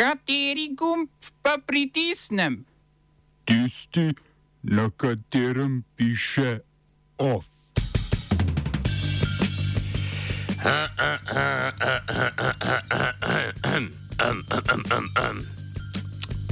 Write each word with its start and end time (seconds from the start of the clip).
Kateri 0.00 0.70
gumb 0.72 1.08
pa 1.42 1.58
pritisnem? 1.66 2.64
Tisti, 3.44 4.14
na 4.62 4.90
katerem 4.96 5.84
piše 5.96 6.58
OF. 7.18 7.44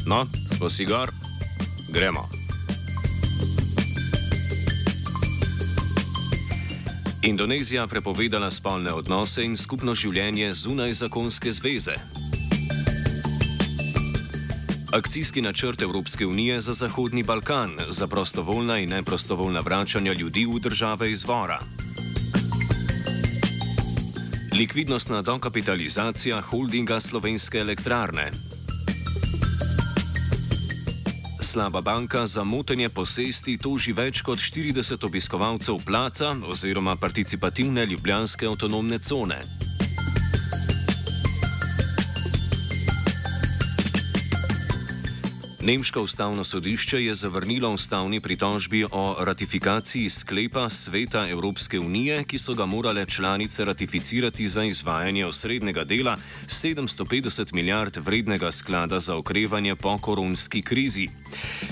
No, 0.06 0.26
smo 0.56 0.70
si 0.70 0.84
gor, 0.84 1.10
gremo. 1.88 2.28
Indonezija 7.22 7.86
prepovedala 7.86 8.50
spolne 8.50 8.92
odnose 8.92 9.44
in 9.44 9.56
skupno 9.56 9.94
življenje 9.94 10.52
zunaj 10.52 10.92
zakonske 10.92 11.52
zveze. 11.52 12.17
Akcijski 14.92 15.42
načrt 15.42 15.82
Evropske 15.82 16.26
unije 16.26 16.60
za 16.60 16.72
Zahodni 16.72 17.22
Balkan 17.22 17.70
za 17.88 18.06
prostovoljna 18.06 18.78
in 18.78 18.88
neprostovoljna 18.88 19.60
vračanja 19.60 20.12
ljudi 20.12 20.46
v 20.46 20.58
države 20.58 21.12
izvora. 21.12 21.60
Likvidnostna 24.58 25.22
dokapitalizacija 25.22 26.40
holdinga 26.40 27.00
slovenske 27.00 27.58
elektrarne. 27.58 28.30
Slaba 31.40 31.80
banka 31.80 32.26
za 32.26 32.44
motenje 32.44 32.88
posesti 32.88 33.58
toži 33.58 33.92
več 33.92 34.22
kot 34.22 34.38
40 34.38 35.06
obiskovalcev 35.06 35.74
placa 35.86 36.36
oziroma 36.46 36.96
participativne 36.96 37.86
ljubljanske 37.86 38.46
avtonomne 38.46 38.98
cone. 38.98 39.44
Nemško 45.68 46.02
ustavno 46.02 46.44
sodišče 46.44 47.04
je 47.04 47.14
zavrnilo 47.14 47.70
ustavni 47.70 48.20
pritožbi 48.20 48.84
o 48.90 49.16
ratifikaciji 49.20 50.10
sklepa 50.10 50.68
Sveta 50.68 51.28
Evropske 51.28 51.80
unije, 51.80 52.24
ki 52.24 52.38
so 52.38 52.54
ga 52.54 52.66
morale 52.66 53.06
članice 53.06 53.64
ratificirati 53.64 54.48
za 54.48 54.64
izvajanje 54.64 55.26
osrednjega 55.26 55.84
dela 55.84 56.16
750 56.46 57.52
milijard 57.52 57.96
vrednega 57.96 58.52
sklada 58.52 59.00
za 59.00 59.16
okrevanje 59.16 59.76
po 59.76 59.98
koronski 59.98 60.62
krizi. 60.62 61.08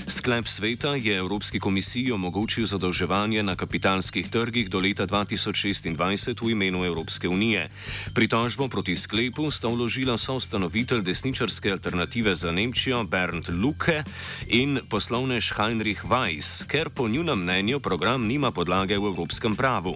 Sklep 0.07 0.47
sveta 0.47 0.95
je 0.95 1.17
Evropski 1.17 1.59
komisiji 1.59 2.11
omogočil 2.11 2.65
zadolževanje 2.65 3.43
na 3.43 3.55
kapitalskih 3.55 4.29
trgih 4.29 4.69
do 4.69 4.79
leta 4.79 5.07
2026 5.07 6.45
v 6.45 6.51
imenu 6.51 6.85
Evropske 6.85 7.29
unije. 7.29 7.69
Pritožbo 8.13 8.67
proti 8.67 8.95
sklepu 8.95 9.51
sta 9.51 9.67
vložila 9.67 10.17
soustanovitelj 10.17 11.01
desničarske 11.01 11.71
alternative 11.71 12.35
za 12.35 12.51
Nemčijo 12.51 13.03
Bernd 13.03 13.49
Luke 13.87 14.03
in 14.47 14.79
poslovnež 14.89 15.55
Heinrich 15.55 16.03
Weiss, 16.03 16.67
ker 16.67 16.89
po 16.89 17.07
njunem 17.07 17.39
mnenju 17.39 17.79
program 17.79 18.27
nima 18.27 18.51
podlage 18.51 18.97
v 18.99 19.07
evropskem 19.07 19.55
pravu. 19.55 19.95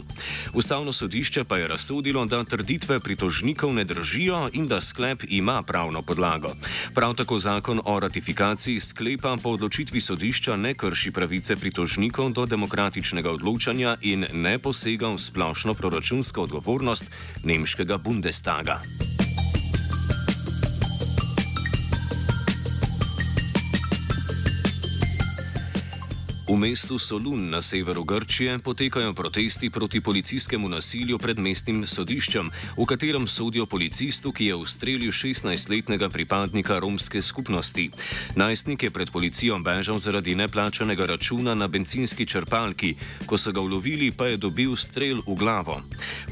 Ustavno 0.54 0.92
sodišče 0.92 1.44
pa 1.44 1.58
je 1.58 1.68
razsodilo, 1.68 2.26
da 2.26 2.44
trditve 2.44 3.00
pritožnikov 3.00 3.74
ne 3.74 3.84
držijo 3.84 4.50
in 4.54 4.68
da 4.68 4.82
sklep 4.82 5.24
ima 5.28 5.64
pravno 5.64 6.02
podlago. 6.02 6.56
Prav 6.96 7.16
tako 7.16 7.40
zakon 7.40 7.82
o 7.84 8.00
ratifikaciji 8.00 8.80
sklepa 8.80 9.36
po 9.44 9.50
odločitvi 9.50 10.02
sodišča 10.02 10.56
ne 10.56 10.74
krši 10.74 11.12
pravice 11.12 11.56
pritožnikov 11.56 12.32
do 12.32 12.46
demokratičnega 12.46 13.32
odločanja 13.32 13.98
in 14.02 14.26
ne 14.34 14.60
posega 14.60 15.10
v 15.10 15.20
splošno 15.20 15.74
proračunsko 15.74 16.42
odgovornost 16.42 17.12
nemškega 17.44 17.98
Bundestaga. 17.98 18.80
V 26.52 26.60
mestu 26.60 27.00
Solun 27.00 27.48
na 27.48 27.62
severu 27.64 28.04
Grčije 28.04 28.60
potekajo 28.60 29.14
protesti 29.14 29.70
proti 29.70 30.02
policijskemu 30.02 30.70
nasilju 30.70 31.16
pred 31.18 31.40
mestnim 31.40 31.88
sodiščem, 31.88 32.50
v 32.76 32.86
katerem 32.86 33.24
sodijo 33.24 33.64
policistu, 33.66 34.34
ki 34.36 34.50
je 34.52 34.56
ustrelil 34.60 35.16
16-letnega 35.16 36.10
pripadnika 36.12 36.80
romske 36.84 37.22
skupnosti. 37.24 37.88
Najstnik 38.36 38.84
je 38.84 38.92
pred 38.92 39.12
policijo 39.12 39.60
bežal 39.64 39.96
zaradi 40.04 40.36
neplačanega 40.36 41.06
računa 41.06 41.56
na 41.56 41.70
benzinski 41.72 42.28
črpalki, 42.28 42.98
ko 43.26 43.40
so 43.40 43.56
ga 43.56 43.64
ulovili, 43.64 44.12
pa 44.12 44.28
je 44.28 44.36
dobil 44.36 44.76
strel 44.76 45.24
v 45.24 45.38
glavo. 45.40 45.80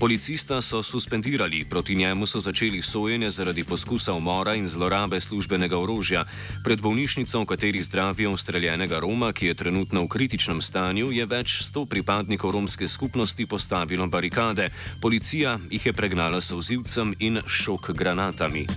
Policista 0.04 0.60
so 0.62 0.84
suspendirali, 0.84 1.64
proti 1.64 1.96
njemu 1.96 2.28
so 2.28 2.44
začeli 2.44 2.82
sojenje 2.82 3.30
zaradi 3.30 3.64
poskusa 3.64 4.14
umora 4.14 4.56
in 4.60 4.68
zlorabe 4.68 5.22
službenega 5.22 5.80
orožja. 5.80 6.26
Pred 6.68 6.84
bolnišnico, 6.84 7.40
v 7.40 7.46
kateri 7.56 7.82
zdravijo 7.82 8.36
ustreljenega 8.36 9.00
Roma, 9.00 9.32
ki 9.32 9.46
je 9.46 9.54
trenutno 9.64 10.04
v 10.04 10.09
kritičnem 10.10 10.62
stanju, 10.62 11.12
je 11.12 11.26
več 11.26 11.60
sto 11.64 11.86
pripadnikov 11.86 12.52
romske 12.52 12.88
skupnosti 12.88 13.46
postavilo 13.46 14.08
barikade, 14.08 14.70
policija 15.02 15.60
jih 15.70 15.86
je 15.86 15.94
pregnala 15.94 16.42
s 16.42 16.52
ozivcem 16.52 17.14
in 17.20 17.40
šok 17.46 17.92
granatami. 17.94 18.68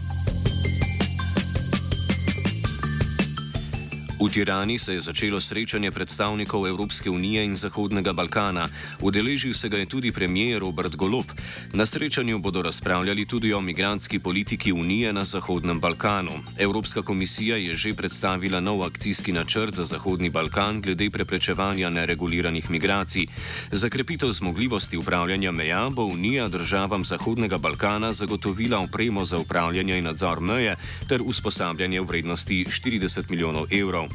V 4.23 4.31
Tirani 4.31 4.79
se 4.79 4.95
je 4.95 5.01
začelo 5.01 5.41
srečanje 5.43 5.91
predstavnikov 5.91 6.67
Evropske 6.67 7.11
unije 7.11 7.45
in 7.45 7.55
Zahodnega 7.59 8.13
Balkana. 8.13 8.69
Udeležil 9.01 9.51
se 9.55 9.69
ga 9.69 9.83
je 9.83 9.87
tudi 9.87 10.13
premijer 10.13 10.61
Robert 10.61 10.95
Golop. 10.97 11.27
Na 11.73 11.87
srečanju 11.87 12.39
bodo 12.39 12.63
razpravljali 12.63 13.27
tudi 13.27 13.53
o 13.53 13.61
migranski 13.61 14.19
politiki 14.19 14.73
Unije 14.73 15.13
na 15.13 15.25
Zahodnem 15.25 15.81
Balkanu. 15.81 16.31
Evropska 16.59 17.03
komisija 17.03 17.57
je 17.57 17.75
že 17.75 17.95
predstavila 17.95 18.61
nov 18.61 18.85
akcijski 18.85 19.33
načrt 19.33 19.75
za 19.75 19.85
Zahodni 19.85 20.31
Balkan 20.31 20.81
glede 20.81 21.11
preprečevanja 21.11 21.91
nereguliranih 21.91 22.71
migracij. 22.71 23.27
Za 23.73 23.89
krepitev 23.89 24.31
zmogljivosti 24.33 24.97
upravljanja 24.97 25.53
meja 25.53 25.91
bo 25.91 26.05
Unija 26.05 26.49
državam 26.49 27.05
Zahodnega 27.05 27.59
Balkana 27.59 28.13
zagotovila 28.13 28.79
opremo 28.79 29.25
za 29.25 29.39
upravljanje 29.39 29.99
in 29.99 30.05
nadzor 30.05 30.41
meje 30.41 30.77
ter 31.09 31.23
usposabljanje 31.25 32.01
v 32.01 32.05
vrednosti 32.05 32.65
40 32.65 33.31
milijonov 33.31 33.67
evrov. 33.71 34.12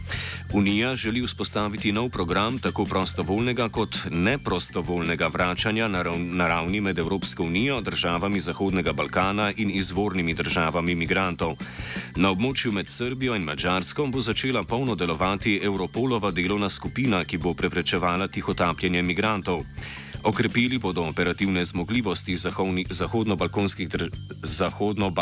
Unija 0.54 0.96
želi 0.96 1.22
vzpostaviti 1.22 1.92
nov 1.92 2.10
program 2.10 2.60
tako 2.60 2.86
prostovoljnega 2.86 3.70
kot 3.70 3.98
neprostovoljnega 4.12 5.28
vračanja 5.28 5.88
na 6.18 6.48
ravni 6.48 6.82
med 6.82 7.00
Evropsko 7.00 7.44
unijo, 7.44 7.82
državami 7.82 8.40
Zahodnega 8.40 8.94
Balkana 8.94 9.52
in 9.58 9.72
izvornimi 9.74 10.34
državami 10.34 10.96
migrantov. 10.96 11.56
Na 12.16 12.32
območju 12.32 12.72
med 12.72 12.90
Srbijo 12.90 13.36
in 13.36 13.44
Mačarsko 13.44 14.08
bo 14.08 14.22
začela 14.22 14.64
polno 14.64 14.96
delovati 14.96 15.60
Europolova 15.64 16.32
delovna 16.32 16.70
skupina, 16.70 17.24
ki 17.24 17.38
bo 17.38 17.54
preprečevala 17.54 18.28
tihotapljenje 18.28 19.02
migrantov. 19.02 19.64
Okrepili 20.28 20.78
bodo 20.78 21.02
operativne 21.08 21.64
zmogljivosti 21.64 22.36
zahodno-balkanskih 22.90 23.88
drž 23.90 24.10
zahodno 24.44 25.14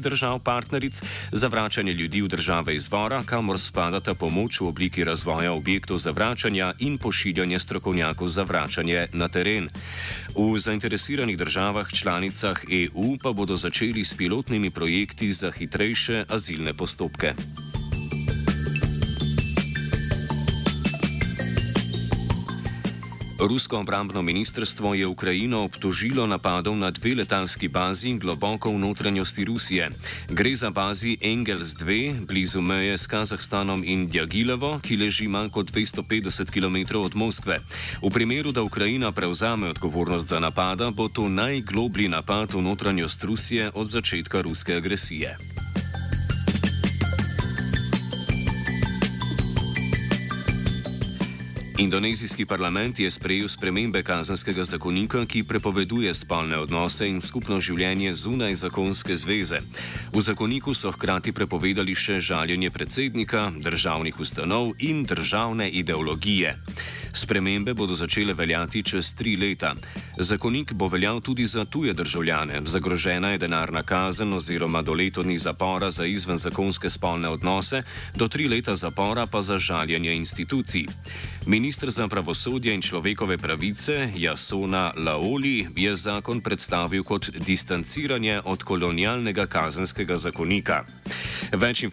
držav 0.00 0.38
partneric 0.38 1.02
za 1.32 1.48
vračanje 1.48 1.92
ljudi 1.92 2.22
v 2.22 2.28
države 2.28 2.76
izvora, 2.76 3.22
kamor 3.26 3.60
spadata 3.60 4.14
pomoč 4.14 4.60
v 4.60 4.66
obliki 4.66 5.04
razvoja 5.04 5.52
objektov 5.52 5.98
za 5.98 6.10
vračanje 6.10 6.72
in 6.78 6.98
pošiljanje 6.98 7.58
strokovnjakov 7.58 8.28
za 8.28 8.42
vračanje 8.42 9.06
na 9.12 9.28
teren. 9.28 9.68
V 10.36 10.58
zainteresiranih 10.58 11.38
državah 11.38 11.88
članicah 11.88 12.64
EU 12.68 13.16
pa 13.22 13.32
bodo 13.32 13.56
začeli 13.56 14.04
s 14.04 14.14
pilotnimi 14.14 14.70
projekti 14.70 15.32
za 15.32 15.50
hitrejše 15.50 16.24
azilne 16.28 16.74
postopke. 16.74 17.34
Rusko 23.44 23.78
obrambno 23.78 24.22
ministrstvo 24.22 24.94
je 24.94 25.06
Ukrajino 25.06 25.64
obtožilo 25.64 26.26
napadov 26.26 26.76
na 26.76 26.90
dve 26.90 27.14
letalski 27.14 27.68
bazi 27.68 28.16
globoko 28.16 28.72
v 28.72 28.78
notranjosti 28.78 29.44
Rusije. 29.44 29.90
Gre 30.28 30.56
za 30.56 30.70
bazi 30.70 31.16
Engels 31.20 31.76
2 31.76 32.24
blizu 32.24 32.60
meje 32.60 32.98
s 32.98 33.06
Kazahstanom 33.06 33.84
in 33.84 34.08
Djagilevo, 34.08 34.80
ki 34.80 34.96
leži 34.96 35.28
manj 35.28 35.50
kot 35.50 35.68
250 35.68 36.48
km 36.48 36.96
od 37.04 37.16
Moskve. 37.16 37.60
V 38.02 38.10
primeru, 38.10 38.52
da 38.52 38.62
Ukrajina 38.62 39.12
prevzame 39.12 39.68
odgovornost 39.68 40.28
za 40.28 40.40
napada, 40.40 40.90
bo 40.90 41.08
to 41.08 41.28
najgloblji 41.28 42.08
napad 42.08 42.54
v 42.54 42.62
notranjost 42.62 43.24
Rusije 43.24 43.70
od 43.74 43.88
začetka 43.88 44.40
ruske 44.40 44.74
agresije. 44.74 45.63
Indonezijski 51.78 52.46
parlament 52.46 52.98
je 52.98 53.10
sprejel 53.10 53.48
spremembe 53.48 54.02
kazanskega 54.02 54.64
zakonika, 54.64 55.26
ki 55.26 55.42
prepoveduje 55.42 56.14
spolne 56.14 56.58
odnose 56.58 57.08
in 57.10 57.18
skupno 57.20 57.58
življenje 57.60 58.12
zunaj 58.14 58.54
zakonske 58.54 59.16
zveze. 59.18 59.58
V 60.14 60.22
zakoniku 60.22 60.74
so 60.74 60.92
hkrati 60.94 61.32
prepovedali 61.34 61.96
še 61.98 62.20
žaljenje 62.22 62.70
predsednika, 62.70 63.50
državnih 63.58 64.20
ustanov 64.22 64.70
in 64.78 65.02
državne 65.02 65.66
ideologije. 65.66 66.54
Spremembe 67.14 67.74
bodo 67.74 67.94
začele 67.94 68.34
veljati 68.34 68.82
čez 68.82 69.14
tri 69.14 69.36
leta. 69.36 69.74
Zakonik 70.18 70.72
bo 70.72 70.88
veljal 70.88 71.20
tudi 71.20 71.46
za 71.46 71.64
tuje 71.64 71.92
državljane. 71.92 72.60
Zagrožena 72.64 73.30
je 73.30 73.38
denarna 73.38 73.82
kazen 73.82 74.32
oziroma 74.32 74.82
do 74.82 74.92
leto 74.92 75.22
dni 75.22 75.38
zapora 75.38 75.90
za 75.90 76.06
izvenzakonske 76.06 76.90
spolne 76.90 77.28
odnose, 77.28 77.82
do 78.14 78.28
tri 78.28 78.48
leta 78.48 78.76
zapora 78.76 79.26
pa 79.26 79.42
za 79.42 79.58
žaljenje 79.58 80.16
institucij. 80.16 80.86
Ministr 81.46 81.90
za 81.90 82.08
pravosodje 82.08 82.74
in 82.74 82.82
človekove 82.82 83.38
pravice 83.38 84.08
Jasona 84.16 84.92
Laoli 84.96 85.66
je 85.76 85.94
zakon 85.96 86.40
predstavil 86.40 87.04
kot 87.04 87.30
distanciranje 87.30 88.40
od 88.44 88.62
kolonialnega 88.62 89.46
kazenskega 89.46 90.16
zakonika. 90.16 90.84
Več, 91.52 91.84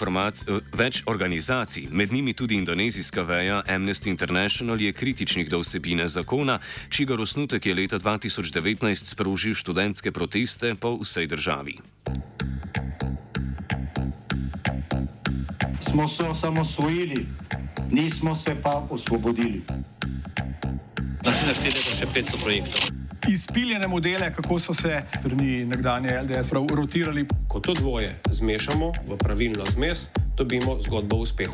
več 0.73 1.03
organizacij, 1.05 1.87
med 1.91 2.13
njimi 2.13 2.33
tudi 2.33 2.55
indonezijska 2.55 3.21
veja 3.21 3.61
Amnesty 3.67 4.09
International, 4.09 4.81
je 4.81 4.93
kritičnih 5.11 5.49
do 5.49 5.59
vsebine 5.59 6.07
zakona, 6.07 6.59
čigar 6.89 7.21
osnutek 7.21 7.65
je 7.65 7.73
leta 7.75 7.99
2019 7.99 9.11
sprožil 9.11 9.53
študentske 9.53 10.11
proteste 10.11 10.71
po 10.79 10.95
vsej 11.03 11.27
državi. 11.27 11.75
Smo 15.81 16.07
se 16.07 16.23
osamosvojili, 16.23 17.27
nismo 17.91 18.35
se 18.35 18.55
pa 18.63 18.87
osvobodili. 18.89 19.61
Naslednje 21.25 21.53
število 21.59 21.89
je 21.91 21.97
še 21.99 22.07
500 22.07 22.43
projektov 22.43 23.01
izpiljene 23.29 23.87
modele, 23.87 24.33
kako 24.33 24.59
so 24.59 24.73
se 24.73 25.01
strani 25.19 25.65
nekdanje 25.65 26.21
LDS 26.23 26.51
rotirali. 26.51 27.25
Ko 27.47 27.59
to 27.59 27.73
dvoje 27.73 28.15
zmešamo 28.31 28.91
v 29.07 29.17
pravilno 29.17 29.61
zmes, 29.75 30.07
dobimo 30.37 30.79
zgodbo 30.81 31.15
o 31.15 31.19
uspehu. 31.19 31.53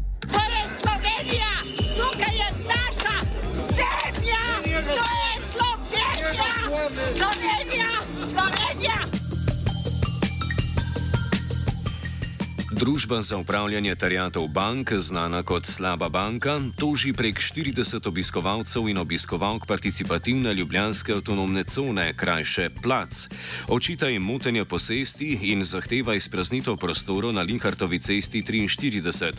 Družba 12.81 13.21
za 13.21 13.37
upravljanje 13.37 13.95
terjatov 13.95 14.47
bank, 14.47 14.93
znana 14.97 15.43
kot 15.43 15.65
Slaba 15.65 16.09
banka, 16.09 16.55
toži 16.81 17.13
prek 17.13 17.37
40 17.37 18.07
obiskovalcev 18.07 18.87
in 18.89 18.97
obiskovalk 18.97 19.67
participativne 19.69 20.53
ljubljanske 20.53 21.13
avtonomne 21.13 21.63
cone, 21.63 22.13
krajše 22.17 22.69
Plac. 22.81 23.27
Očita 23.67 24.07
jim 24.09 24.23
motenje 24.23 24.65
posesti 24.65 25.37
in 25.41 25.61
zahteva 25.63 26.15
izpraznitev 26.15 26.77
prostorov 26.77 27.33
na 27.33 27.41
Linhartovi 27.41 27.99
cesti 27.99 28.41
43. 28.41 29.31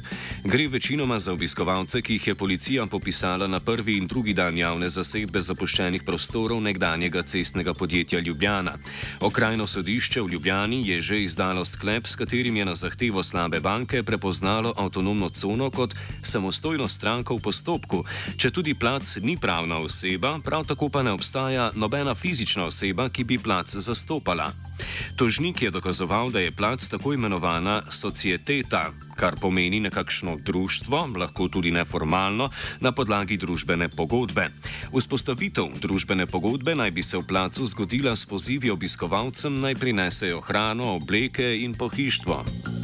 Gre 0.45 0.69
večinoma 0.69 1.19
za 1.19 1.33
obiskovalce, 1.33 2.03
ki 2.03 2.13
jih 2.13 2.27
je 2.27 2.35
policija 2.35 2.87
popisala 2.87 3.47
na 3.47 3.61
prvi 3.61 3.97
in 3.97 4.07
drugi 4.07 4.35
dan 4.35 4.59
javne 4.59 4.89
zasedbe 4.89 5.43
zapuščenih 5.43 6.03
prostorov 6.07 6.63
nekdanjega 6.63 7.23
cestnega 7.23 7.75
podjetja 7.75 8.21
Ljubljana. 8.21 8.79
Okrajno 9.21 9.67
sodišče 9.67 10.23
v 10.23 10.29
Ljubljani 10.29 10.89
je 10.89 11.01
že 11.01 11.23
izdalo 11.23 11.65
sklep, 11.65 12.07
s 12.07 12.15
katerim 12.15 12.57
je 12.57 12.65
na 12.65 12.75
zahtevo 12.75 13.23
slabe 13.33 13.61
banke 13.61 14.03
prepoznalo 14.03 14.75
avtonomno 14.77 15.29
cono 15.29 15.71
kot 15.71 15.95
samostojno 16.23 16.89
stranko 16.89 17.39
v 17.39 17.41
postopku, 17.41 18.05
če 18.37 18.51
tudi 18.53 18.75
plac 18.77 19.09
ni 19.25 19.39
pravna 19.41 19.79
oseba, 19.81 20.37
prav 20.45 20.67
tako 20.69 20.91
pa 20.93 21.01
ne 21.03 21.15
obstaja 21.17 21.71
nobena 21.75 22.13
fizična 22.15 22.67
oseba, 22.69 23.09
ki 23.09 23.25
bi 23.25 23.39
plac 23.41 23.73
zastopala. 23.73 24.51
Tožnik 25.17 25.63
je 25.63 25.71
dokazoval, 25.73 26.29
da 26.31 26.45
je 26.45 26.53
plac 26.53 26.85
tako 26.89 27.15
imenovana 27.17 27.83
societeta, 27.89 28.91
kar 29.17 29.41
pomeni 29.41 29.81
nekakšno 29.81 30.37
društvo, 30.45 31.09
lahko 31.17 31.49
tudi 31.49 31.73
neformalno, 31.73 32.51
na 32.81 32.93
podlagi 32.93 33.41
družbene 33.41 33.89
pogodbe. 33.89 34.51
Vzpostavitev 34.93 35.73
družbene 35.81 36.27
pogodbe 36.27 36.77
naj 36.77 36.91
bi 36.91 37.03
se 37.03 37.17
v 37.17 37.25
placu 37.25 37.65
zgodila 37.67 38.13
s 38.17 38.29
pozivi 38.29 38.71
obiskovalcem 38.71 39.57
naj 39.57 39.81
prinesejo 39.81 40.45
hrano, 40.45 40.97
obleke 41.01 41.57
in 41.65 41.73
pohištvo. 41.75 42.82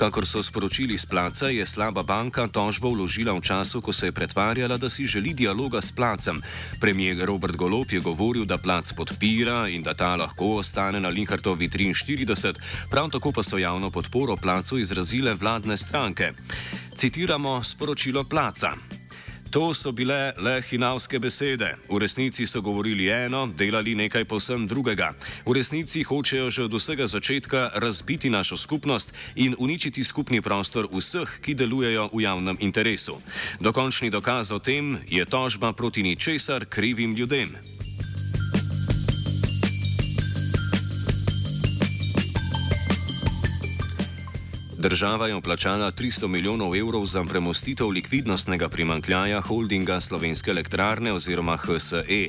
Kakor 0.00 0.24
so 0.24 0.40
sporočili 0.40 0.96
z 0.96 1.04
placa, 1.04 1.52
je 1.52 1.60
slaba 1.60 2.00
banka 2.00 2.48
tožbo 2.48 2.88
vložila 2.88 3.36
v 3.36 3.44
času, 3.44 3.84
ko 3.84 3.92
se 3.92 4.08
je 4.08 4.16
pretvarjala, 4.16 4.80
da 4.80 4.88
si 4.88 5.04
želi 5.04 5.36
dialoga 5.36 5.76
s 5.76 5.92
placem. 5.92 6.40
Premijer 6.80 7.28
Robert 7.28 7.52
Golop 7.56 7.92
je 7.92 8.00
govoril, 8.00 8.48
da 8.48 8.56
plac 8.56 8.92
podpira 8.96 9.68
in 9.68 9.84
da 9.84 9.92
ta 9.92 10.16
lahko 10.16 10.56
ostane 10.64 11.00
na 11.00 11.12
Linhartovi 11.12 11.68
43, 11.68 12.56
prav 12.88 13.12
tako 13.12 13.32
pa 13.32 13.42
so 13.44 13.60
javno 13.60 13.90
podporo 13.90 14.40
placu 14.40 14.80
izrazile 14.80 15.34
vladne 15.36 15.76
stranke. 15.76 16.32
Citiramo 16.96 17.60
sporočilo 17.62 18.24
placa. 18.24 18.99
To 19.50 19.74
so 19.74 19.90
bile 19.92 20.32
le 20.38 20.62
hinavske 20.62 21.18
besede. 21.18 21.74
V 21.88 21.98
resnici 21.98 22.46
so 22.46 22.60
govorili 22.62 23.08
eno, 23.10 23.48
delali 23.50 23.94
nekaj 23.94 24.24
posem 24.24 24.66
drugega. 24.66 25.10
V 25.46 25.52
resnici 25.52 26.02
hočejo 26.06 26.50
že 26.50 26.64
od 26.64 26.74
vsega 26.78 27.06
začetka 27.06 27.70
razbiti 27.74 28.30
našo 28.30 28.56
skupnost 28.56 29.14
in 29.34 29.58
uničiti 29.58 30.04
skupni 30.04 30.38
prostor 30.40 30.86
vseh, 30.92 31.40
ki 31.42 31.54
delujejo 31.54 32.14
v 32.14 32.22
javnem 32.22 32.56
interesu. 32.60 33.18
Dokončni 33.60 34.10
dokaz 34.10 34.52
o 34.52 34.58
tem 34.62 35.02
je 35.10 35.24
tožba 35.26 35.72
proti 35.72 36.02
ničesar 36.02 36.64
krivim 36.70 37.16
ljudem. 37.18 37.79
Država 44.80 45.26
je 45.28 45.34
oplačala 45.34 45.92
300 45.92 46.26
milijonov 46.26 46.76
evrov 46.76 47.04
za 47.04 47.24
premostitev 47.24 47.88
likvidnostnega 47.88 48.68
primankljaja 48.68 49.40
holdinga 49.40 50.00
Slovenske 50.00 50.50
elektrarne 50.50 51.12
oziroma 51.12 51.56
HSE. 51.56 52.28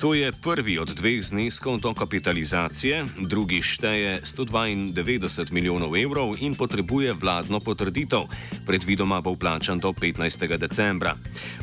To 0.00 0.14
je 0.14 0.32
prvi 0.32 0.78
od 0.78 0.88
dveh 0.88 1.22
zneskov 1.22 1.78
do 1.78 1.94
kapitalizacije, 1.94 3.04
drugi 3.18 3.62
šteje 3.62 4.20
192 4.22 5.52
milijonov 5.52 5.96
evrov 5.96 6.34
in 6.40 6.54
potrebuje 6.54 7.12
vladno 7.12 7.60
potrditev. 7.60 8.26
Predvidoma 8.66 9.20
bo 9.20 9.30
vplačan 9.38 9.78
do 9.78 9.92
15. 9.92 10.56
decembra. 10.58 11.14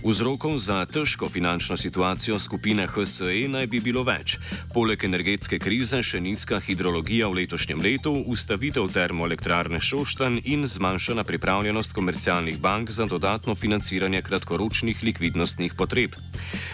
Vzrokov 0.06 0.58
za 0.58 0.86
težko 0.86 1.30
finančno 1.30 1.78
situacijo 1.78 2.40
skupine 2.40 2.88
HSE 2.88 3.48
naj 3.50 3.68
bi 3.68 3.80
bilo 3.80 4.04
več. 4.04 4.40
Poleg 4.74 5.04
energetske 5.04 5.60
krize 5.60 6.00
še 6.04 6.20
nizka 6.20 6.60
hidrologija 6.60 7.28
v 7.28 7.44
letošnjem 7.44 7.82
letu, 7.82 8.16
ustavitev 8.28 8.88
termoelektrarne 8.88 9.84
Šoš 9.84 10.13
Šoštanj 10.14 10.42
in 10.46 10.68
zmanjšana 10.68 11.24
pripravljenost 11.24 11.94
komercialnih 11.94 12.60
bank 12.60 12.90
za 12.90 13.06
dodatno 13.06 13.56
financiranje 13.56 14.22
kratkoročnih 14.22 15.04
likvidnostnih 15.04 15.74
potreb. 15.74 16.12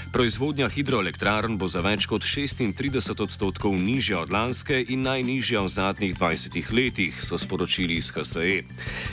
Proizvodnja 0.10 0.66
hidroelektrarn 0.74 1.54
bo 1.62 1.68
za 1.70 1.84
več 1.86 2.08
kot 2.10 2.24
36 2.26 3.22
odstotkov 3.22 3.76
nižja 3.78 4.24
od 4.24 4.32
lanske 4.34 4.80
in 4.90 5.04
najnižja 5.06 5.62
v 5.62 5.70
zadnjih 5.70 6.16
20 6.18 6.58
letih, 6.74 7.14
so 7.22 7.38
sporočili 7.38 8.00
iz 8.02 8.10
HSE. 8.10 8.64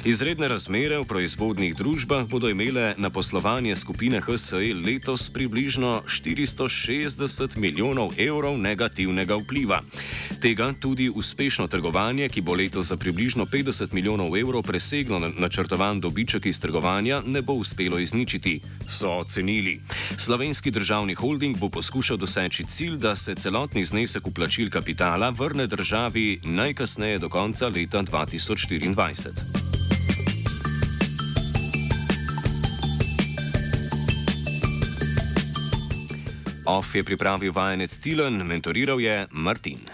Izredne 0.08 0.48
razmere 0.48 0.96
v 1.02 1.04
proizvodnih 1.04 1.74
družbah 1.76 2.24
bodo 2.24 2.48
imele 2.48 2.94
na 2.96 3.10
poslovanje 3.12 3.76
skupine 3.76 4.22
HSE 4.24 4.72
letos 4.72 5.28
približno 5.28 6.00
460 6.08 7.58
milijonov 7.60 8.16
evrov 8.16 8.56
negativnega 8.56 9.36
vpliva. 9.36 9.82
Tega 10.40 10.72
tudi 10.80 11.10
uspešno 11.12 11.68
trgovanje, 11.68 12.30
ki 12.32 12.40
bo 12.40 12.56
letos 12.56 12.88
za 12.88 12.96
približno 12.96 13.44
50 13.44 13.92
milijonov 13.92 14.32
evrov 14.32 14.64
preseglo 14.64 15.20
načrtovan 15.20 16.00
dobiček 16.00 16.48
iz 16.48 16.56
trgovanja, 16.56 17.20
ne 17.20 17.44
bo 17.44 17.60
uspelo 17.60 18.00
izničiti, 18.00 18.60
so 18.88 19.12
ocenili. 19.20 19.76
Slovenski 20.16 20.72
državni 20.86 21.14
holding 21.14 21.58
bo 21.58 21.68
poskušal 21.68 22.16
doseči 22.16 22.64
cilj, 22.64 22.96
da 22.96 23.16
se 23.16 23.34
celotni 23.34 23.84
znesek 23.84 24.26
uplačil 24.26 24.70
kapitala 24.70 25.30
vrne 25.30 25.66
državi 25.66 26.40
najkasneje 26.44 27.18
do 27.18 27.28
konca 27.28 27.68
leta 27.68 28.02
2024. 28.02 29.32
OF 36.66 36.94
je 36.94 37.04
pripravil 37.04 37.52
vajenec 37.52 37.98
Tilen, 37.98 38.46
mentoriral 38.46 39.00
je 39.00 39.26
Martin. 39.30 39.86